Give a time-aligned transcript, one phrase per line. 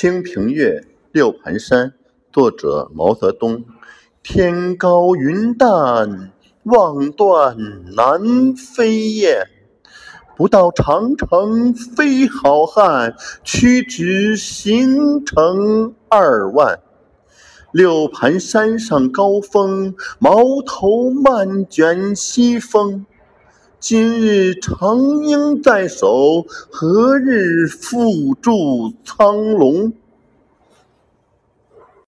[0.02, 0.80] 《清平乐·
[1.12, 1.88] 六盘山》
[2.32, 3.66] 作者毛泽东。
[4.22, 7.54] 天高云淡，望断
[7.94, 9.46] 南飞雁。
[10.38, 16.80] 不到长城非好汉，屈指行程二万。
[17.70, 23.04] 六盘山上高峰，毛头漫卷西风。
[23.80, 29.94] 今日长缨在手，何日缚住苍龙？